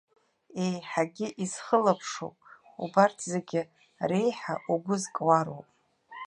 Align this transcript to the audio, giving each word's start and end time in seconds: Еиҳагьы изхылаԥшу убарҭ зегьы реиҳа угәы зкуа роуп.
Еиҳагьы 0.63 1.27
изхылаԥшу 1.43 2.31
убарҭ 2.83 3.17
зегьы 3.31 3.61
реиҳа 4.09 4.55
угәы 4.73 4.95
зкуа 5.01 5.39
роуп. 5.45 5.67